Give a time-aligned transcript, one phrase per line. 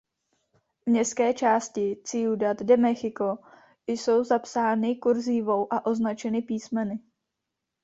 [0.85, 3.37] Městské části Ciudad de México
[3.87, 6.99] jsou zapsány kurzívou a označeny písmeny.